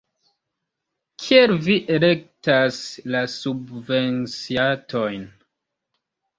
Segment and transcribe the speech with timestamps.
[1.23, 2.81] Kiel vi elektas
[3.17, 5.33] la subvenciatojn?